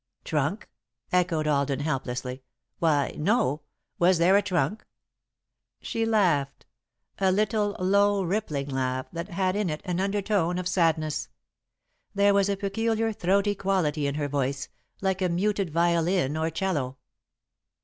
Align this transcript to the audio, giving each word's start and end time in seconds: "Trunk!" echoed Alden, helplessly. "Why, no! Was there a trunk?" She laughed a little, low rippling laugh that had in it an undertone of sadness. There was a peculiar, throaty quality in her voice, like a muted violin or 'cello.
"Trunk!" 0.23 0.67
echoed 1.11 1.45
Alden, 1.45 1.81
helplessly. 1.81 2.41
"Why, 2.79 3.13
no! 3.19 3.61
Was 3.99 4.17
there 4.17 4.35
a 4.35 4.41
trunk?" 4.41 4.83
She 5.79 6.07
laughed 6.07 6.65
a 7.19 7.31
little, 7.31 7.75
low 7.77 8.23
rippling 8.23 8.67
laugh 8.69 9.05
that 9.13 9.29
had 9.29 9.55
in 9.55 9.69
it 9.69 9.83
an 9.85 9.99
undertone 9.99 10.57
of 10.57 10.67
sadness. 10.67 11.29
There 12.15 12.33
was 12.33 12.49
a 12.49 12.57
peculiar, 12.57 13.13
throaty 13.13 13.53
quality 13.53 14.07
in 14.07 14.15
her 14.15 14.27
voice, 14.27 14.69
like 15.01 15.21
a 15.21 15.29
muted 15.29 15.69
violin 15.69 16.35
or 16.35 16.49
'cello. 16.49 16.97